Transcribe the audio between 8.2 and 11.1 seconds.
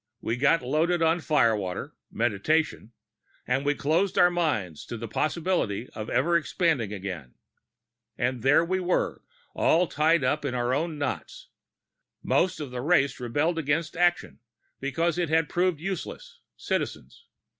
there we were, all tied up in our own